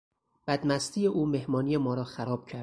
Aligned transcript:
بدمستی 0.47 1.07
او 1.07 1.25
مهمانی 1.25 1.77
ما 1.77 1.93
را 1.93 2.03
خراب 2.03 2.45
کرد. 2.47 2.59